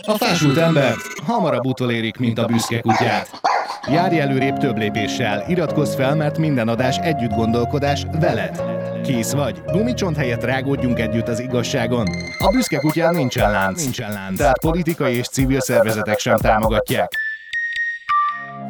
A 0.00 0.16
fásult 0.16 0.56
ember 0.56 0.94
hamarabb 1.26 1.66
utolérik, 1.66 2.16
mint 2.16 2.38
a 2.38 2.46
büszke 2.46 2.80
kutyát. 2.80 3.40
Járj 3.90 4.20
előrébb 4.20 4.56
több 4.56 4.76
lépéssel, 4.76 5.44
iratkozz 5.48 5.94
fel, 5.94 6.14
mert 6.14 6.38
minden 6.38 6.68
adás 6.68 6.96
együtt 6.96 7.30
gondolkodás 7.30 8.06
veled. 8.20 8.62
Kész 9.02 9.32
vagy? 9.32 9.62
Gumicsont 9.66 10.16
helyett 10.16 10.44
rágódjunk 10.44 10.98
együtt 10.98 11.28
az 11.28 11.40
igazságon. 11.40 12.06
A 12.38 12.50
büszke 12.50 12.78
kutyán 12.78 13.14
nincsen 13.14 13.50
lánc, 13.50 13.82
nincsen 13.82 14.12
lánc. 14.12 14.36
Tehát 14.38 14.60
politikai 14.60 15.16
és 15.16 15.28
civil 15.28 15.60
szervezetek 15.60 16.18
sem 16.18 16.36
támogatják. 16.36 17.12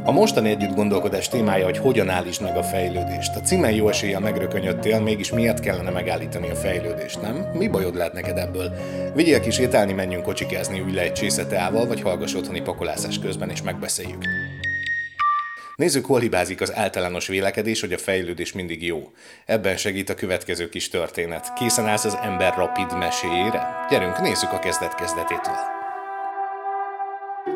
A 0.09 0.12
mostani 0.12 0.50
együtt 0.50 0.75
gondolkodás 0.75 1.29
témája, 1.29 1.64
hogy 1.64 1.79
hogyan 1.79 2.08
állítsd 2.08 2.43
meg 2.43 2.57
a 2.57 2.62
fejlődést. 2.62 3.36
A 3.36 3.40
címen 3.40 3.72
jó 3.72 3.88
eséllyel 3.88 4.20
megrökönyödtél, 4.20 5.00
mégis 5.00 5.32
miért 5.32 5.61
kellene 5.61 5.90
megállítani 5.90 6.50
a 6.50 6.54
fejlődést, 6.54 7.22
nem? 7.22 7.50
Mi 7.54 7.68
bajod 7.68 7.95
lehet 7.95 8.12
neked 8.12 8.39
ebből? 8.39 8.72
Vigyél 9.14 9.40
ki 9.40 9.50
sétálni, 9.50 9.93
menjünk 9.93 10.22
kocsikázni, 10.22 10.80
ülj 10.80 10.93
le 10.93 11.02
egy 11.02 11.12
csészeteával, 11.12 11.86
vagy 11.86 12.00
hallgass 12.00 12.34
otthoni 12.34 12.61
pakolászás 12.61 13.18
közben, 13.18 13.50
és 13.50 13.62
megbeszéljük. 13.62 14.25
Nézzük, 15.76 16.07
hol 16.07 16.20
hibázik 16.20 16.61
az 16.61 16.75
általános 16.75 17.26
vélekedés, 17.26 17.81
hogy 17.81 17.93
a 17.93 17.98
fejlődés 17.98 18.53
mindig 18.53 18.86
jó. 18.86 19.11
Ebben 19.46 19.76
segít 19.76 20.11
a 20.11 20.14
következő 20.14 20.68
kis 20.68 20.89
történet. 20.89 21.53
Készen 21.53 21.86
állsz 21.86 22.04
az 22.04 22.18
ember 22.22 22.54
rapid 22.56 22.98
meséjére? 22.98 23.67
Gyerünk, 23.90 24.20
nézzük 24.20 24.53
a 24.53 24.59
kezdet 24.59 24.95
kezdetétől. 24.95 25.78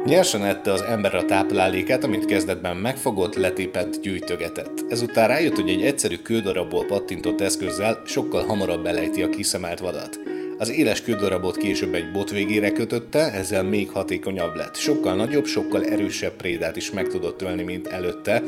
Nyersen 0.04 0.44
ette 0.44 0.72
az 0.72 0.80
ember 0.80 1.14
a 1.14 1.24
táplálékát, 1.24 2.04
amit 2.04 2.24
kezdetben 2.24 2.76
megfogott, 2.76 3.34
letépett, 3.34 4.00
gyűjtögetett. 4.00 4.84
Ezután 4.88 5.28
rájött, 5.28 5.54
hogy 5.54 5.68
egy 5.68 5.82
egyszerű 5.82 6.16
kődarabból 6.16 6.84
pattintott 6.84 7.40
eszközzel 7.40 8.02
sokkal 8.06 8.44
hamarabb 8.44 8.82
belejti 8.82 9.22
a 9.22 9.28
kiszemelt 9.28 9.80
vadat. 9.80 10.18
Az 10.58 10.70
éles 10.70 11.02
kődarabot 11.02 11.56
később 11.56 11.94
egy 11.94 12.10
bot 12.10 12.30
végére 12.30 12.72
kötötte, 12.72 13.32
ezzel 13.32 13.62
még 13.62 13.90
hatékonyabb 13.90 14.54
lett. 14.54 14.76
Sokkal 14.76 15.14
nagyobb, 15.14 15.44
sokkal 15.44 15.84
erősebb 15.84 16.32
prédát 16.32 16.76
is 16.76 16.90
meg 16.90 17.08
tudott 17.08 17.42
ölni, 17.42 17.62
mint 17.62 17.86
előtte. 17.86 18.42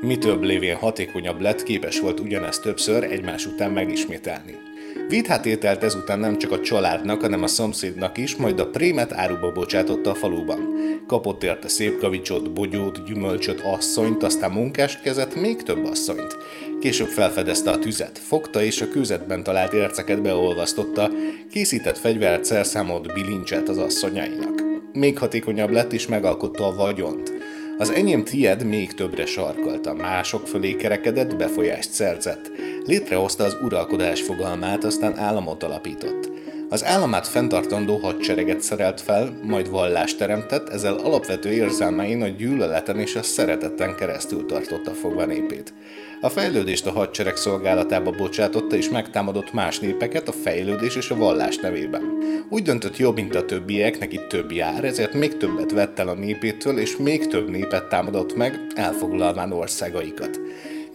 Mi 0.00 0.18
több 0.18 0.42
lévén 0.42 0.76
hatékonyabb 0.76 1.40
lett, 1.40 1.62
képes 1.62 2.00
volt 2.00 2.20
ugyanezt 2.20 2.62
többször 2.62 3.04
egymás 3.04 3.46
után 3.46 3.70
megismételni. 3.70 4.67
Vidhát 5.08 5.46
ételt 5.46 5.82
ezután 5.82 6.18
nem 6.18 6.38
csak 6.38 6.52
a 6.52 6.60
családnak, 6.60 7.20
hanem 7.20 7.42
a 7.42 7.46
szomszédnak 7.46 8.18
is, 8.18 8.36
majd 8.36 8.60
a 8.60 8.66
prémet 8.66 9.12
áruba 9.12 9.52
bocsátotta 9.52 10.10
a 10.10 10.14
faluban. 10.14 10.58
Kapott 11.06 11.42
érte 11.42 11.68
szép 11.68 11.98
kavicsot, 11.98 12.52
bogyót, 12.52 13.04
gyümölcsöt, 13.04 13.60
asszonyt, 13.60 14.22
aztán 14.22 14.50
munkás 14.50 15.00
kezet, 15.00 15.34
még 15.34 15.62
több 15.62 15.84
asszonyt. 15.84 16.36
Később 16.80 17.08
felfedezte 17.08 17.70
a 17.70 17.78
tüzet, 17.78 18.18
fogta 18.18 18.62
és 18.62 18.80
a 18.80 18.88
kőzetben 18.88 19.42
talált 19.42 19.72
érceket 19.72 20.22
beolvasztotta, 20.22 21.10
készített 21.50 21.98
fegyvert, 21.98 22.44
szerszámot, 22.44 23.12
bilincset 23.12 23.68
az 23.68 23.78
asszonyainak. 23.78 24.62
Még 24.92 25.18
hatékonyabb 25.18 25.70
lett 25.70 25.92
és 25.92 26.06
megalkotta 26.06 26.66
a 26.66 26.74
vagyont. 26.74 27.37
Az 27.78 27.90
enyém 27.90 28.24
tied 28.24 28.64
még 28.64 28.94
többre 28.94 29.26
sarkalta, 29.26 29.94
mások 29.94 30.46
fölé 30.46 30.76
kerekedett, 30.76 31.36
befolyást 31.36 31.90
szerzett. 31.90 32.50
Létrehozta 32.84 33.44
az 33.44 33.56
uralkodás 33.62 34.22
fogalmát, 34.22 34.84
aztán 34.84 35.18
államot 35.18 35.62
alapított. 35.62 36.37
Az 36.70 36.84
államát 36.84 37.26
fenntartandó 37.26 37.96
hadsereget 37.96 38.60
szerelt 38.60 39.00
fel, 39.00 39.40
majd 39.42 39.70
vallást 39.70 40.18
teremtett, 40.18 40.68
ezzel 40.68 40.94
alapvető 40.94 41.52
érzelmein 41.52 42.22
a 42.22 42.26
gyűlöleten 42.26 42.98
és 42.98 43.14
a 43.14 43.22
szeretetten 43.22 43.94
keresztül 43.94 44.46
tartotta 44.46 44.90
fogva 44.90 45.24
népét. 45.24 45.74
A 46.20 46.28
fejlődést 46.28 46.86
a 46.86 46.90
hadsereg 46.90 47.36
szolgálatába 47.36 48.10
bocsátotta 48.10 48.76
és 48.76 48.88
megtámadott 48.88 49.52
más 49.52 49.78
népeket 49.78 50.28
a 50.28 50.32
fejlődés 50.32 50.96
és 50.96 51.10
a 51.10 51.16
vallás 51.16 51.56
nevében. 51.56 52.02
Úgy 52.48 52.62
döntött 52.62 52.96
jobb, 52.96 53.14
mint 53.14 53.34
a 53.34 53.44
többiek, 53.44 53.98
neki 53.98 54.20
több 54.28 54.50
jár, 54.50 54.84
ezért 54.84 55.14
még 55.14 55.36
többet 55.36 55.70
vett 55.70 55.98
el 55.98 56.08
a 56.08 56.14
népétől, 56.14 56.78
és 56.78 56.96
még 56.96 57.26
több 57.26 57.50
népet 57.50 57.88
támadott 57.88 58.36
meg, 58.36 58.60
elfoglalván 58.74 59.52
országaikat. 59.52 60.40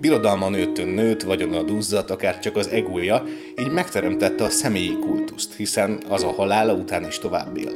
Birodalma 0.01 0.49
nőttön 0.49 0.87
nőtt, 0.87 1.21
vagyona 1.21 1.61
duzzadt, 1.61 2.09
akár 2.09 2.39
csak 2.39 2.55
az 2.55 2.67
egója, 2.67 3.23
így 3.59 3.71
megteremtette 3.71 4.43
a 4.43 4.49
személyi 4.49 4.97
kultuszt, 4.99 5.55
hiszen 5.55 6.03
az 6.09 6.23
a 6.23 6.31
halála 6.31 6.73
után 6.73 7.07
is 7.07 7.19
tovább 7.19 7.57
él. 7.57 7.71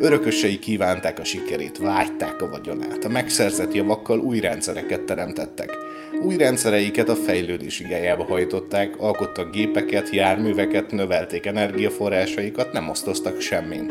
Örökösei 0.00 0.58
kívánták 0.58 1.18
a 1.18 1.24
sikerét, 1.24 1.78
vágyták 1.78 2.42
a 2.42 2.48
vagyonát, 2.48 3.04
a 3.04 3.08
megszerzett 3.08 3.74
javakkal 3.74 4.18
új 4.18 4.40
rendszereket 4.40 5.00
teremtettek. 5.00 5.76
Új 6.22 6.36
rendszereiket 6.36 7.08
a 7.08 7.14
fejlődés 7.14 7.80
igájába 7.80 8.24
hajtották, 8.24 9.00
alkottak 9.00 9.50
gépeket, 9.52 10.10
járműveket, 10.10 10.90
növelték 10.90 11.46
energiaforrásaikat, 11.46 12.72
nem 12.72 12.88
osztoztak 12.88 13.40
semmin. 13.40 13.90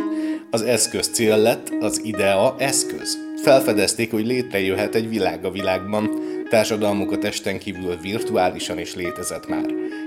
Az 0.52 0.62
eszköz 0.62 1.07
cél 1.07 1.38
lett, 1.38 1.69
az 1.79 2.02
idea 2.03 2.56
eszköz. 2.57 3.18
Felfedezték, 3.44 4.12
hogy 4.12 4.25
létrejöhet 4.25 4.96
egy 4.96 5.09
világ 5.09 5.46
a 5.46 5.52
világban, 5.52 6.09
társadalmuk 6.50 7.12
a 7.12 7.18
testen 7.18 7.59
kívül 7.59 7.97
virtuálisan 8.02 8.80
is 8.80 8.96
létezett 8.96 9.47
már. 9.47 9.66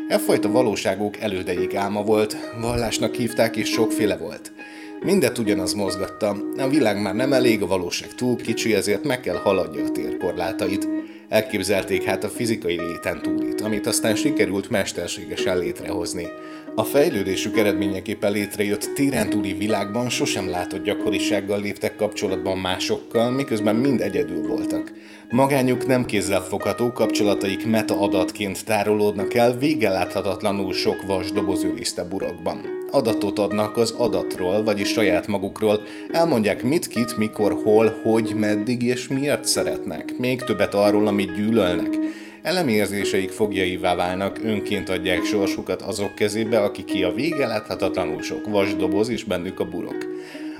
E 0.09 0.19
fajta 0.19 0.51
valóságok 0.51 1.17
elődeik 1.17 1.75
álma 1.75 2.03
volt, 2.03 2.37
vallásnak 2.61 3.15
hívták 3.15 3.57
és 3.57 3.69
sokféle 3.69 4.17
volt. 4.17 4.53
Mindet 5.01 5.39
ugyanaz 5.39 5.73
mozgatta, 5.73 6.37
a 6.59 6.69
világ 6.69 7.03
már 7.03 7.15
nem 7.15 7.33
elég, 7.33 7.63
a 7.63 7.67
valóság 7.67 8.15
túl 8.15 8.37
kicsi, 8.37 8.75
ezért 8.75 9.05
meg 9.05 9.21
kell 9.21 9.37
haladja 9.37 9.85
a 9.85 9.91
térkorlátait. 9.91 10.89
Elképzelték 11.31 12.03
hát 12.03 12.25
a 12.25 12.29
fizikai 12.29 12.81
léten 12.81 13.23
túlit, 13.23 13.61
amit 13.61 13.87
aztán 13.87 14.15
sikerült 14.15 14.71
mesterségesen 14.71 15.59
létrehozni. 15.59 16.27
A 16.75 16.85
fejlődésük 16.85 17.59
eredményeképpen 17.59 18.33
létrejött 18.33 18.91
téren 18.95 19.31
túli 19.31 19.53
világban 19.53 20.09
sosem 20.09 20.49
látott 20.49 20.85
gyakorisággal 20.85 21.61
léptek 21.61 21.97
kapcsolatban 21.97 22.59
másokkal, 22.59 23.31
miközben 23.31 23.77
mind 23.77 24.01
egyedül 24.01 24.47
voltak. 24.47 24.93
Magányuk 25.31 25.87
nem 25.87 26.05
kézzelfogható, 26.05 26.93
kapcsolataik 26.93 27.67
meta 27.67 28.01
adatként 28.01 28.65
tárolódnak 28.65 29.35
el 29.35 29.59
vége 29.59 29.89
láthatatlanul 29.89 30.73
sok 30.73 31.03
vas 31.07 31.33
őrizte 31.65 32.05
burakban. 32.05 32.61
Adatot 32.91 33.39
adnak 33.39 33.77
az 33.77 33.91
adatról, 33.91 34.63
vagyis 34.63 34.89
saját 34.89 35.27
magukról, 35.27 35.81
elmondják 36.13 36.63
mit, 36.63 36.87
kit, 36.87 37.17
mikor, 37.17 37.53
hol, 37.63 38.01
hogy, 38.03 38.35
meddig 38.37 38.83
és 38.83 39.09
miért 39.09 39.45
szeretnek. 39.45 40.15
Még 40.19 40.43
többet 40.43 40.75
arról, 40.75 41.09
amit 41.21 41.37
gyűlölnek. 41.37 41.99
Elemérzéseik 42.43 43.31
fogjaivá 43.31 43.95
válnak, 43.95 44.39
önként 44.45 44.89
adják 44.89 45.25
sorsukat 45.25 45.83
azok 45.83 46.15
kezébe, 46.15 46.61
akik 46.61 46.85
ki 46.85 47.03
a 47.03 47.13
vége 47.13 47.47
láthatatlanul 47.47 48.23
sok 48.23 48.49
vasdoboz 48.49 49.09
és 49.09 49.25
bennük 49.25 49.61
a 49.61 49.69
burok. 49.69 50.07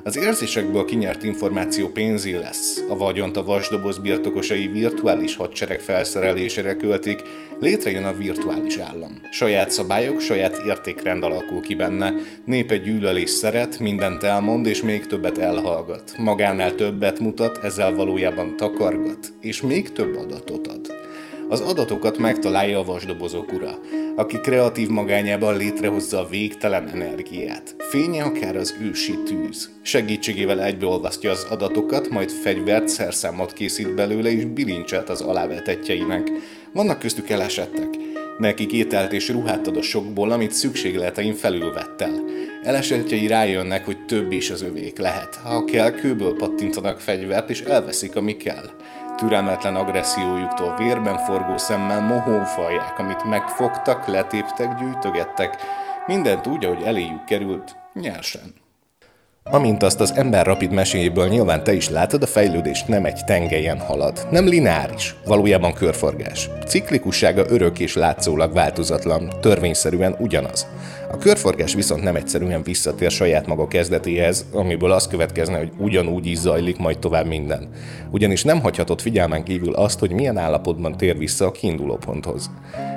Az 0.05 0.17
érzésekből 0.17 0.85
kinyert 0.85 1.23
információ 1.23 1.89
pénzé 1.89 2.37
lesz. 2.37 2.85
A 2.89 2.97
vagyont 2.97 3.37
a 3.37 3.45
vasdoboz 3.45 3.99
birtokosai 3.99 4.67
virtuális 4.67 5.37
hadsereg 5.37 5.81
felszerelésére 5.81 6.77
költik, 6.77 7.23
létrejön 7.61 8.05
a 8.05 8.13
virtuális 8.13 8.77
állam. 8.77 9.21
Saját 9.31 9.71
szabályok, 9.71 10.21
saját 10.21 10.63
értékrend 10.67 11.23
alakul 11.23 11.61
ki 11.61 11.75
benne, 11.75 12.13
népe 12.45 12.77
gyűlölés 12.77 13.31
szeret, 13.31 13.79
mindent 13.79 14.23
elmond 14.23 14.67
és 14.67 14.83
még 14.83 15.07
többet 15.07 15.39
elhallgat. 15.39 16.15
Magánál 16.17 16.75
többet 16.75 17.19
mutat, 17.19 17.59
ezzel 17.65 17.95
valójában 17.95 18.57
takargat, 18.57 19.33
és 19.41 19.61
még 19.63 19.93
több 19.93 20.17
adatot 20.17 20.67
ad. 20.67 21.00
Az 21.51 21.61
adatokat 21.61 22.19
megtalálja 22.19 22.79
a 22.79 22.85
vasdobozok 22.85 23.53
ura, 23.53 23.79
aki 24.17 24.41
kreatív 24.41 24.89
magányában 24.89 25.57
létrehozza 25.57 26.19
a 26.19 26.29
végtelen 26.29 26.89
energiát. 26.89 27.75
Fénye 27.79 28.23
akár 28.23 28.57
az 28.57 28.75
ősi 28.83 29.19
tűz. 29.23 29.71
Segítségével 29.83 30.63
egybeolvasztja 30.63 31.31
az 31.31 31.47
adatokat, 31.51 32.09
majd 32.09 32.31
fegyvert, 32.31 32.89
szerszámot 32.89 33.53
készít 33.53 33.95
belőle 33.95 34.31
és 34.31 34.45
bilincset 34.45 35.09
az 35.09 35.21
alávetetjeinek. 35.21 36.31
Vannak 36.73 36.99
köztük 36.99 37.31
elesettek. 37.31 37.89
Nekik 38.39 38.73
ételt 38.73 39.13
és 39.13 39.29
ruhát 39.29 39.67
ad 39.67 39.77
a 39.77 39.83
sokból, 39.83 40.31
amit 40.31 40.53
szükségletein 40.53 41.35
felül 41.35 41.73
vett 41.73 42.01
el. 42.01 42.25
Elesetjei 42.63 43.27
rájönnek, 43.27 43.85
hogy 43.85 44.05
több 44.05 44.33
is 44.33 44.51
az 44.51 44.63
övék 44.63 44.99
lehet. 44.99 45.35
Ha 45.35 45.65
kell, 45.65 45.91
kőből 45.91 46.37
pattintanak 46.37 47.01
fegyvert, 47.01 47.51
és 47.51 47.61
elveszik, 47.61 48.17
ami 48.17 48.37
kell 48.37 48.71
türelmetlen 49.21 49.77
agressziójuktól 49.77 50.77
vérben 50.77 51.19
forgó 51.19 51.57
szemmel 51.57 52.01
mohófalják, 52.01 52.99
amit 52.99 53.25
megfogtak, 53.25 54.07
letéptek, 54.07 54.75
gyűjtögettek, 54.79 55.57
mindent 56.07 56.47
úgy, 56.47 56.65
ahogy 56.65 56.83
eléjük 56.83 57.25
került, 57.25 57.77
nyersen. 57.95 58.55
Amint 59.45 59.83
azt 59.83 60.01
az 60.01 60.13
ember 60.17 60.47
rapid 60.47 60.71
meséjéből 60.71 61.29
nyilván 61.29 61.65
te 61.65 61.73
is 61.73 61.89
látod, 61.89 62.23
a 62.23 62.27
fejlődés 62.27 62.85
nem 62.85 63.05
egy 63.05 63.25
tengelyen 63.25 63.81
halad, 63.81 64.27
nem 64.31 64.47
lineáris, 64.47 65.15
valójában 65.25 65.73
körforgás. 65.73 66.49
Ciklikussága 66.67 67.45
örök 67.49 67.79
és 67.79 67.95
látszólag 67.95 68.53
változatlan, 68.53 69.33
törvényszerűen 69.41 70.17
ugyanaz. 70.19 70.67
A 71.13 71.19
körforgás 71.19 71.75
viszont 71.75 72.03
nem 72.03 72.17
egyszerűen 72.17 72.63
visszatér 72.63 73.11
saját 73.11 73.47
maga 73.47 73.69
kezdetéhez, 73.69 74.47
amiből 74.53 74.93
az 74.93 75.07
következne, 75.07 75.59
hogy 75.59 75.73
ugyanúgy 75.79 76.27
is 76.27 76.39
zajlik 76.39 76.79
majd 76.79 76.99
tovább 76.99 77.27
minden. 77.27 77.69
Ugyanis 78.11 78.45
nem 78.45 78.61
hagyhatod 78.61 79.01
figyelmen 79.01 79.45
kívül 79.45 79.75
azt, 79.75 79.99
hogy 79.99 80.11
milyen 80.11 80.37
állapotban 80.37 80.97
tér 80.97 81.19
vissza 81.19 81.47
a 81.47 81.51
kiinduló 81.51 81.97
ponthoz. 81.97 82.51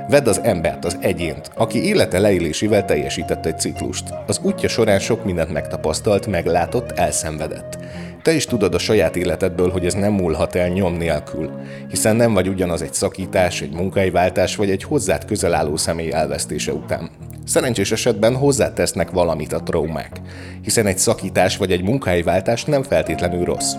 Vedd 0.09 0.27
az 0.27 0.39
embert, 0.43 0.85
az 0.85 0.97
egyént, 1.01 1.51
aki 1.55 1.83
élete 1.83 2.19
leélésével 2.19 2.85
teljesítette 2.85 3.49
egy 3.49 3.59
ciklust. 3.59 4.13
Az 4.27 4.39
útja 4.43 4.69
során 4.69 4.99
sok 4.99 5.25
mindent 5.25 5.51
megtapasztalt, 5.51 6.27
meglátott, 6.27 6.91
elszenvedett. 6.91 7.77
Te 8.23 8.33
is 8.33 8.45
tudod 8.45 8.73
a 8.73 8.77
saját 8.77 9.15
életedből, 9.15 9.71
hogy 9.71 9.85
ez 9.85 9.93
nem 9.93 10.13
múlhat 10.13 10.55
el 10.55 10.67
nyom 10.67 10.93
nélkül, 10.93 11.51
hiszen 11.89 12.15
nem 12.15 12.33
vagy 12.33 12.47
ugyanaz 12.47 12.81
egy 12.81 12.93
szakítás, 12.93 13.61
egy 13.61 13.73
munkahelyváltás 13.73 14.55
vagy 14.55 14.69
egy 14.69 14.83
hozzád 14.83 15.25
közel 15.25 15.53
álló 15.53 15.77
személy 15.77 16.11
elvesztése 16.11 16.73
után. 16.73 17.09
Szerencsés 17.45 17.91
esetben 17.91 18.35
hozzátesznek 18.35 19.11
valamit 19.11 19.53
a 19.53 19.63
traumák, 19.63 20.21
hiszen 20.61 20.85
egy 20.85 20.97
szakítás 20.97 21.57
vagy 21.57 21.71
egy 21.71 21.83
munkahelyváltás 21.83 22.65
nem 22.65 22.83
feltétlenül 22.83 23.43
rossz. 23.43 23.73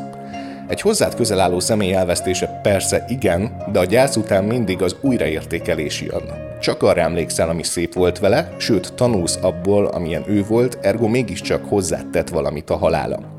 Egy 0.68 0.80
hozzád 0.80 1.14
közel 1.14 1.40
álló 1.40 1.60
személy 1.60 1.94
elvesztése 1.94 2.60
persze 2.62 3.04
igen, 3.08 3.56
de 3.72 3.78
a 3.78 3.84
gyász 3.84 4.16
után 4.16 4.44
mindig 4.44 4.82
az 4.82 4.96
újraértékelés 5.00 6.00
jön. 6.00 6.22
Csak 6.60 6.82
arra 6.82 7.00
emlékszel, 7.00 7.48
ami 7.48 7.62
szép 7.62 7.94
volt 7.94 8.18
vele, 8.18 8.54
sőt 8.58 8.94
tanulsz 8.94 9.38
abból, 9.42 9.86
amilyen 9.86 10.24
ő 10.26 10.44
volt, 10.48 10.78
ergo 10.82 11.08
mégiscsak 11.08 11.64
hozzád 11.68 12.10
tett 12.10 12.28
valamit 12.28 12.70
a 12.70 12.76
halála. 12.76 13.33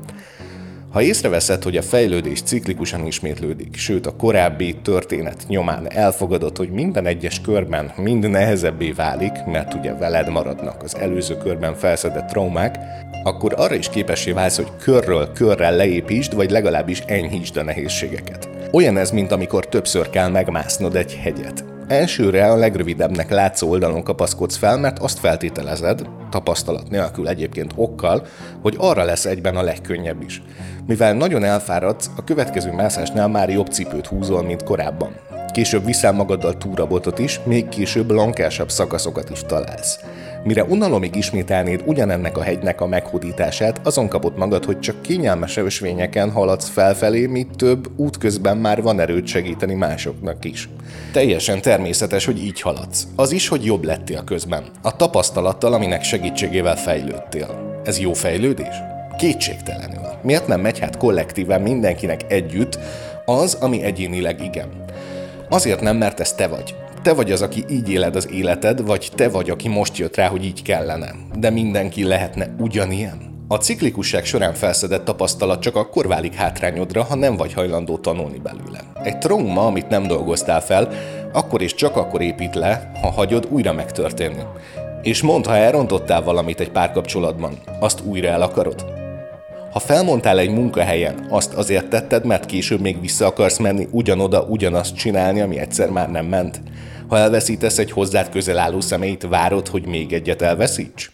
Ha 0.96 1.02
észreveszed, 1.02 1.62
hogy 1.62 1.76
a 1.76 1.82
fejlődés 1.82 2.42
ciklikusan 2.42 3.06
ismétlődik, 3.06 3.76
sőt 3.76 4.06
a 4.06 4.16
korábbi 4.16 4.76
történet 4.82 5.44
nyomán 5.48 5.90
elfogadod, 5.90 6.56
hogy 6.56 6.70
minden 6.70 7.06
egyes 7.06 7.40
körben 7.40 7.92
mind 7.96 8.30
nehezebbé 8.30 8.90
válik, 8.90 9.44
mert 9.46 9.74
ugye 9.74 9.94
veled 9.94 10.28
maradnak 10.28 10.82
az 10.82 10.96
előző 10.96 11.36
körben 11.36 11.74
felszedett 11.74 12.26
traumák, 12.26 12.78
akkor 13.22 13.54
arra 13.56 13.74
is 13.74 13.88
képessé 13.88 14.32
válsz, 14.32 14.56
hogy 14.56 14.70
körről 14.82 15.32
körrel 15.32 15.76
leépítsd, 15.76 16.34
vagy 16.34 16.50
legalábbis 16.50 17.00
enyhítsd 17.00 17.56
a 17.56 17.62
nehézségeket. 17.62 18.48
Olyan 18.72 18.96
ez, 18.96 19.10
mint 19.10 19.32
amikor 19.32 19.68
többször 19.68 20.10
kell 20.10 20.28
megmásznod 20.28 20.96
egy 20.96 21.14
hegyet. 21.14 21.75
Elsőre 21.88 22.50
a 22.50 22.56
legrövidebbnek 22.56 23.30
látszó 23.30 23.68
oldalon 23.68 24.02
kapaszkodsz 24.02 24.56
fel, 24.56 24.78
mert 24.78 24.98
azt 24.98 25.18
feltételezed, 25.18 26.08
tapasztalat 26.30 26.90
nélkül 26.90 27.28
egyébként 27.28 27.72
okkal, 27.76 28.26
hogy 28.62 28.74
arra 28.78 29.04
lesz 29.04 29.24
egyben 29.24 29.56
a 29.56 29.62
legkönnyebb 29.62 30.22
is. 30.22 30.42
Mivel 30.86 31.14
nagyon 31.14 31.44
elfáradsz, 31.44 32.10
a 32.16 32.24
következő 32.24 32.72
mászásnál 32.72 33.28
már 33.28 33.50
jobb 33.50 33.66
cipőt 33.66 34.06
húzol, 34.06 34.42
mint 34.42 34.62
korábban. 34.62 35.16
Később 35.52 35.84
viszel 35.84 36.12
magaddal 36.12 36.56
túrabotot 36.56 37.18
is, 37.18 37.40
még 37.44 37.68
később 37.68 38.10
lankásabb 38.10 38.70
szakaszokat 38.70 39.30
is 39.30 39.40
találsz. 39.46 39.98
Mire 40.46 40.64
unalomig 40.64 41.14
ismételnéd 41.14 41.82
ugyanennek 41.84 42.38
a 42.38 42.42
hegynek 42.42 42.80
a 42.80 42.86
meghódítását, 42.86 43.80
azon 43.86 44.08
kapott 44.08 44.36
magad, 44.36 44.64
hogy 44.64 44.80
csak 44.80 45.02
kényelmes 45.02 45.56
ösvényeken 45.56 46.30
haladsz 46.30 46.68
felfelé, 46.68 47.26
míg 47.26 47.46
több 47.56 47.90
útközben 47.96 48.56
már 48.56 48.82
van 48.82 49.00
erőt 49.00 49.26
segíteni 49.26 49.74
másoknak 49.74 50.44
is. 50.44 50.68
Teljesen 51.12 51.60
természetes, 51.60 52.24
hogy 52.24 52.44
így 52.44 52.60
haladsz. 52.60 53.06
Az 53.16 53.32
is, 53.32 53.48
hogy 53.48 53.64
jobb 53.64 53.84
lettél 53.84 54.24
közben. 54.24 54.64
A 54.82 54.96
tapasztalattal, 54.96 55.72
aminek 55.72 56.02
segítségével 56.02 56.76
fejlődtél. 56.76 57.80
Ez 57.84 57.98
jó 57.98 58.12
fejlődés? 58.12 58.74
Kétségtelenül. 59.18 60.08
Miért 60.22 60.46
nem 60.46 60.60
megy 60.60 60.78
hát 60.78 60.96
kollektíven 60.96 61.60
mindenkinek 61.60 62.20
együtt 62.28 62.78
az, 63.24 63.54
ami 63.54 63.82
egyénileg 63.82 64.42
igen? 64.42 64.68
Azért 65.48 65.80
nem, 65.80 65.96
mert 65.96 66.20
ez 66.20 66.32
te 66.32 66.46
vagy. 66.46 66.74
Te 67.06 67.14
vagy 67.14 67.32
az, 67.32 67.42
aki 67.42 67.64
így 67.70 67.90
éled 67.90 68.16
az 68.16 68.30
életed, 68.30 68.86
vagy 68.86 69.08
te 69.14 69.28
vagy, 69.28 69.50
aki 69.50 69.68
most 69.68 69.96
jött 69.96 70.16
rá, 70.16 70.28
hogy 70.28 70.44
így 70.44 70.62
kellene. 70.62 71.14
De 71.38 71.50
mindenki 71.50 72.04
lehetne 72.04 72.54
ugyanilyen. 72.58 73.44
A 73.48 73.56
ciklikusság 73.56 74.24
során 74.24 74.54
felszedett 74.54 75.04
tapasztalat 75.04 75.60
csak 75.60 75.76
akkor 75.76 76.06
válik 76.06 76.34
hátrányodra, 76.34 77.02
ha 77.02 77.14
nem 77.14 77.36
vagy 77.36 77.52
hajlandó 77.52 77.96
tanulni 77.96 78.38
belőle. 78.38 78.80
Egy 79.02 79.18
trauma, 79.18 79.66
amit 79.66 79.88
nem 79.88 80.06
dolgoztál 80.06 80.60
fel, 80.60 80.88
akkor 81.32 81.62
és 81.62 81.74
csak 81.74 81.96
akkor 81.96 82.20
épít 82.20 82.54
le, 82.54 82.90
ha 83.00 83.10
hagyod 83.10 83.46
újra 83.50 83.72
megtörténni. 83.72 84.42
És 85.02 85.22
mondd, 85.22 85.46
ha 85.46 85.56
elrontottál 85.56 86.22
valamit 86.22 86.60
egy 86.60 86.70
párkapcsolatban, 86.70 87.58
azt 87.80 88.00
újra 88.04 88.28
el 88.28 88.42
akarod? 88.42 88.95
Ha 89.76 89.82
felmondtál 89.82 90.38
egy 90.38 90.50
munkahelyen, 90.50 91.26
azt 91.28 91.52
azért 91.52 91.88
tetted, 91.88 92.24
mert 92.24 92.46
később 92.46 92.80
még 92.80 93.00
vissza 93.00 93.26
akarsz 93.26 93.58
menni 93.58 93.88
ugyanoda, 93.90 94.42
ugyanazt 94.42 94.96
csinálni, 94.96 95.40
ami 95.40 95.58
egyszer 95.58 95.88
már 95.88 96.10
nem 96.10 96.26
ment. 96.26 96.60
Ha 97.08 97.18
elveszítesz 97.18 97.78
egy 97.78 97.90
hozzád 97.90 98.28
közel 98.28 98.58
álló 98.58 98.80
személyt, 98.80 99.26
várod, 99.28 99.68
hogy 99.68 99.86
még 99.86 100.12
egyet 100.12 100.42
elveszíts? 100.42 101.10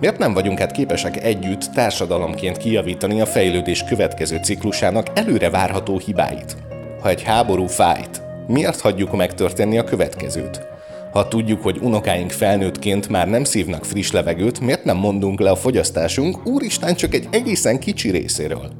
Miért 0.00 0.18
nem 0.18 0.34
vagyunk 0.34 0.58
hát 0.58 0.72
képesek 0.72 1.24
együtt 1.24 1.70
társadalomként 1.74 2.56
kijavítani 2.56 3.20
a 3.20 3.26
fejlődés 3.26 3.84
következő 3.84 4.38
ciklusának 4.42 5.06
előre 5.14 5.50
várható 5.50 5.98
hibáit? 5.98 6.56
Ha 7.02 7.08
egy 7.08 7.22
háború 7.22 7.66
fájt, 7.66 8.22
miért 8.46 8.80
hagyjuk 8.80 9.16
megtörténni 9.16 9.78
a 9.78 9.84
következőt? 9.84 10.77
Ha 11.12 11.28
tudjuk, 11.28 11.62
hogy 11.62 11.78
unokáink 11.82 12.30
felnőttként 12.30 13.08
már 13.08 13.28
nem 13.28 13.44
szívnak 13.44 13.84
friss 13.84 14.10
levegőt, 14.10 14.60
miért 14.60 14.84
nem 14.84 14.96
mondunk 14.96 15.40
le 15.40 15.50
a 15.50 15.56
fogyasztásunk, 15.56 16.46
úristen 16.46 16.94
csak 16.94 17.14
egy 17.14 17.28
egészen 17.30 17.78
kicsi 17.78 18.10
részéről? 18.10 18.70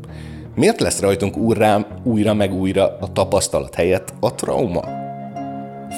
Miért 0.55 0.81
lesz 0.81 1.01
rajtunk 1.01 1.37
úrrám 1.37 1.87
újra 2.05 2.35
meg 2.35 2.55
újra 2.55 2.97
a 3.01 3.13
tapasztalat 3.13 3.75
helyett 3.75 4.15
a 4.21 4.35
trauma? 4.35 4.83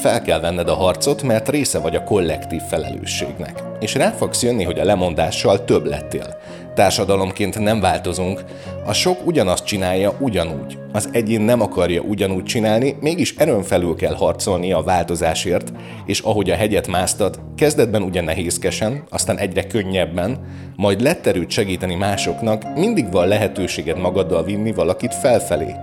Fel 0.02 0.22
kell 0.22 0.40
venned 0.40 0.68
a 0.68 0.74
harcot, 0.74 1.22
mert 1.22 1.48
része 1.48 1.78
vagy 1.78 1.96
a 1.96 2.04
kollektív 2.04 2.60
felelősségnek. 2.60 3.62
És 3.80 3.94
rá 3.94 4.10
fogsz 4.10 4.42
jönni, 4.42 4.64
hogy 4.64 4.78
a 4.78 4.84
lemondással 4.84 5.64
több 5.64 5.86
lettél. 5.86 6.39
Társadalomként 6.80 7.58
nem 7.58 7.80
változunk, 7.80 8.44
a 8.86 8.92
sok 8.92 9.26
ugyanazt 9.26 9.64
csinálja 9.64 10.16
ugyanúgy. 10.18 10.78
Az 10.92 11.08
egyén 11.12 11.40
nem 11.40 11.60
akarja 11.60 12.00
ugyanúgy 12.00 12.44
csinálni, 12.44 12.96
mégis 13.00 13.34
erőn 13.36 13.62
felül 13.62 13.94
kell 13.94 14.14
harcolnia 14.14 14.78
a 14.78 14.82
változásért, 14.82 15.72
és 16.06 16.20
ahogy 16.20 16.50
a 16.50 16.54
hegyet 16.54 16.86
másztad, 16.86 17.40
kezdetben 17.56 18.02
ugye 18.02 18.20
nehézkesen, 18.20 19.04
aztán 19.10 19.38
egyre 19.38 19.66
könnyebben, 19.66 20.38
majd 20.76 21.00
lett 21.00 21.26
erőt 21.26 21.50
segíteni 21.50 21.94
másoknak, 21.94 22.74
mindig 22.74 23.10
van 23.10 23.28
lehetőséged 23.28 23.98
magaddal 23.98 24.44
vinni 24.44 24.72
valakit 24.72 25.14
felfelé. 25.14 25.74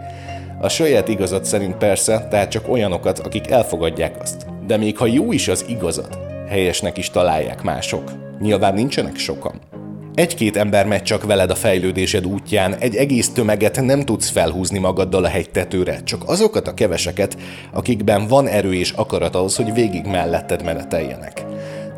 A 0.62 0.70
saját 0.70 1.08
igazat 1.08 1.46
szerint 1.46 1.76
persze, 1.76 2.28
tehát 2.30 2.52
csak 2.52 2.70
olyanokat, 2.70 3.20
akik 3.20 3.50
elfogadják 3.50 4.22
azt. 4.22 4.46
De 4.68 4.78
még 4.78 4.98
ha 4.98 5.06
jó 5.06 5.32
is 5.32 5.48
az 5.48 5.66
igazad, 5.68 6.18
helyesnek 6.50 6.98
is 6.98 7.10
találják 7.10 7.64
mások. 7.64 8.12
Nyilván 8.40 8.74
nincsenek 8.74 9.18
sokan. 9.18 9.77
Egy-két 10.18 10.58
ember 10.58 10.86
megy 10.86 11.04
csak 11.04 11.24
veled 11.24 11.50
a 11.50 11.56
fejlődésed 11.56 12.26
útján, 12.26 12.76
egy 12.76 12.96
egész 12.96 13.30
tömeget 13.30 13.82
nem 13.82 14.02
tudsz 14.02 14.30
felhúzni 14.30 14.80
magaddal 14.80 15.24
a 15.24 15.28
hegytetőre, 15.28 16.00
csak 16.04 16.24
azokat 16.26 16.68
a 16.68 16.74
keveseket, 16.74 17.38
akikben 17.74 18.28
van 18.28 18.48
erő 18.48 18.74
és 18.74 18.92
akarat 18.92 19.36
ahhoz, 19.36 19.56
hogy 19.56 19.74
végig 19.74 20.06
melletted 20.06 20.64
meneteljenek. 20.64 21.46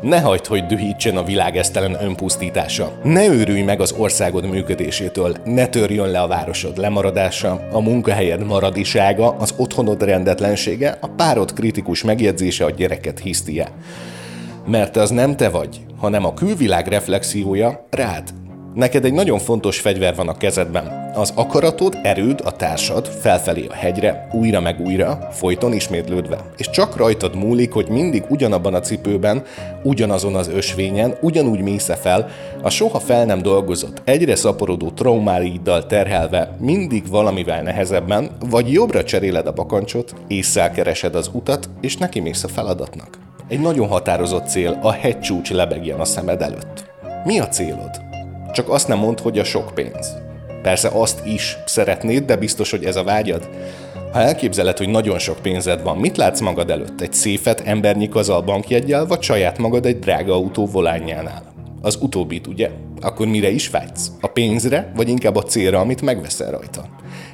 Ne 0.02 0.20
hagyd, 0.20 0.46
hogy 0.46 0.66
dühítsen 0.66 1.16
a 1.16 1.24
világ 1.24 1.56
esztelen 1.56 1.96
önpusztítása. 2.02 3.00
Ne 3.02 3.26
őrülj 3.26 3.62
meg 3.62 3.80
az 3.80 3.92
országod 3.92 4.50
működésétől, 4.50 5.36
ne 5.44 5.66
törjön 5.66 6.10
le 6.10 6.20
a 6.20 6.28
városod 6.28 6.78
lemaradása, 6.78 7.68
a 7.72 7.80
munkahelyed 7.80 8.46
maradisága, 8.46 9.30
az 9.30 9.54
otthonod 9.56 10.02
rendetlensége, 10.02 10.98
a 11.00 11.06
párod 11.06 11.52
kritikus 11.52 12.02
megjegyzése, 12.02 12.64
a 12.64 12.70
gyereket 12.70 13.18
hisztie. 13.18 13.68
Mert 14.66 14.96
az 14.96 15.10
nem 15.10 15.36
te 15.36 15.48
vagy, 15.48 15.80
hanem 15.98 16.24
a 16.24 16.34
külvilág 16.34 16.86
reflexiója 16.86 17.86
rád. 17.90 18.28
Neked 18.74 19.04
egy 19.04 19.12
nagyon 19.12 19.38
fontos 19.38 19.80
fegyver 19.80 20.14
van 20.14 20.28
a 20.28 20.36
kezedben. 20.36 21.12
Az 21.14 21.32
akaratod, 21.34 21.98
erőd, 22.02 22.40
a 22.44 22.56
társad 22.56 23.06
felfelé 23.06 23.66
a 23.66 23.72
hegyre, 23.72 24.28
újra 24.32 24.60
meg 24.60 24.80
újra, 24.80 25.28
folyton 25.32 25.72
ismétlődve. 25.72 26.38
És 26.56 26.70
csak 26.70 26.96
rajtad 26.96 27.34
múlik, 27.34 27.72
hogy 27.72 27.88
mindig 27.88 28.24
ugyanabban 28.28 28.74
a 28.74 28.80
cipőben, 28.80 29.42
ugyanazon 29.82 30.34
az 30.34 30.48
ösvényen, 30.48 31.16
ugyanúgy 31.20 31.60
mész 31.60 31.90
fel, 32.00 32.28
a 32.62 32.70
soha 32.70 32.98
fel 32.98 33.24
nem 33.24 33.42
dolgozott, 33.42 34.02
egyre 34.04 34.34
szaporodó 34.34 34.90
traumáiddal 34.90 35.86
terhelve, 35.86 36.56
mindig 36.58 37.08
valamivel 37.08 37.62
nehezebben, 37.62 38.30
vagy 38.50 38.72
jobbra 38.72 39.04
cseréled 39.04 39.46
a 39.46 39.52
bakancsot, 39.52 40.14
észszel 40.28 40.70
keresed 40.70 41.14
az 41.14 41.30
utat, 41.32 41.68
és 41.80 41.96
neki 41.96 42.20
mész 42.20 42.44
a 42.44 42.48
feladatnak. 42.48 43.29
Egy 43.50 43.60
nagyon 43.60 43.88
határozott 43.88 44.46
cél, 44.46 44.78
a 44.82 44.92
hegycsúcs 44.92 45.50
lebegjen 45.50 46.00
a 46.00 46.04
szemed 46.04 46.42
előtt. 46.42 46.90
Mi 47.24 47.38
a 47.38 47.48
célod? 47.48 47.90
Csak 48.52 48.68
azt 48.68 48.88
nem 48.88 48.98
mond, 48.98 49.20
hogy 49.20 49.38
a 49.38 49.44
sok 49.44 49.74
pénz. 49.74 50.16
Persze 50.62 50.88
azt 50.92 51.26
is 51.26 51.58
szeretnéd, 51.66 52.24
de 52.24 52.36
biztos, 52.36 52.70
hogy 52.70 52.84
ez 52.84 52.96
a 52.96 53.04
vágyad. 53.04 53.48
Ha 54.12 54.20
elképzeled, 54.20 54.78
hogy 54.78 54.88
nagyon 54.88 55.18
sok 55.18 55.38
pénzed 55.42 55.82
van, 55.82 55.96
mit 55.98 56.16
látsz 56.16 56.40
magad 56.40 56.70
előtt? 56.70 57.00
Egy 57.00 57.12
széfet 57.12 57.60
embernyi 57.60 58.08
kazal 58.08 58.40
bankjegyel, 58.40 59.06
vagy 59.06 59.22
saját 59.22 59.58
magad 59.58 59.86
egy 59.86 59.98
drága 59.98 60.34
autó 60.34 60.66
volánjánál? 60.66 61.42
Az 61.82 61.98
utóbbit, 62.00 62.46
ugye? 62.46 62.70
Akkor 63.00 63.26
mire 63.26 63.50
is 63.50 63.70
vágysz? 63.70 64.10
A 64.20 64.26
pénzre, 64.26 64.92
vagy 64.96 65.08
inkább 65.08 65.36
a 65.36 65.42
célra, 65.42 65.80
amit 65.80 66.02
megveszel 66.02 66.50
rajta? 66.50 66.84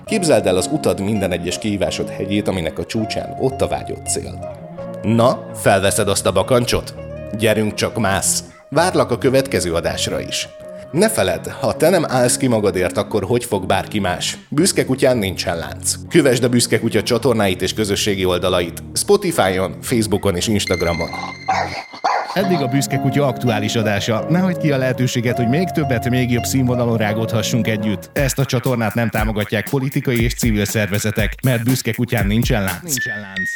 Képzeld 0.04 0.46
el 0.46 0.56
az 0.56 0.70
utad 0.73 1.00
minden 1.00 1.32
egyes 1.32 1.58
kihívásod 1.58 2.08
hegyét, 2.08 2.49
aminek 2.49 2.78
a 2.78 2.85
csúcsán 2.85 3.37
ott 3.40 3.62
a 3.62 3.68
vágyott 3.68 4.06
cél. 4.06 4.64
Na, 5.07 5.51
felveszed 5.55 6.09
azt 6.09 6.27
a 6.27 6.33
bakancsot? 6.33 6.95
Gyerünk 7.39 7.75
csak 7.75 7.99
mász! 7.99 8.45
Várlak 8.69 9.11
a 9.11 9.19
következő 9.19 9.75
adásra 9.75 10.21
is. 10.21 10.49
Ne 10.93 11.11
feledd, 11.11 11.51
ha 11.51 11.77
te 11.77 11.89
nem 11.89 12.05
állsz 12.09 12.37
ki 12.37 12.47
magadért, 12.47 12.97
akkor 12.97 13.25
hogy 13.25 13.45
fog 13.45 13.67
bárki 13.67 13.99
más? 13.99 14.37
Büszke 14.49 14.85
kutyán 14.85 15.17
nincsen 15.17 15.57
lánc. 15.59 15.95
Kövesd 16.09 16.45
a 16.45 16.49
Büszke 16.49 16.79
kutya 16.79 17.03
csatornáit 17.03 17.63
és 17.63 17.75
közösségi 17.75 18.25
oldalait. 18.25 18.83
Spotify-on, 18.93 19.77
Facebookon 19.83 20.37
és 20.37 20.49
Instagramon. 20.49 21.09
Eddig 22.35 22.61
a 22.61 22.67
Büszke 22.67 22.97
Kutya 22.97 23.27
aktuális 23.27 23.75
adása. 23.75 24.27
Ne 24.29 24.39
hagyd 24.39 24.59
ki 24.59 24.73
a 24.73 24.77
lehetőséget, 24.77 25.37
hogy 25.37 25.49
még 25.49 25.71
többet, 25.71 26.09
még 26.09 26.31
jobb 26.31 26.45
színvonalon 26.45 26.97
rágódhassunk 26.97 27.67
együtt. 27.67 28.11
Ezt 28.13 28.39
a 28.39 28.45
csatornát 28.45 28.95
nem 28.95 29.11
támogatják 29.11 29.71
politikai 29.71 30.23
és 30.23 30.35
civil 30.35 30.65
szervezetek, 30.65 31.35
mert 31.43 31.65
Büszke 31.65 31.93
Kutyán 31.93 32.27
nincsen 32.27 32.63
lánc. 32.63 32.83
Nincsen 32.83 33.21
lánc. 33.21 33.51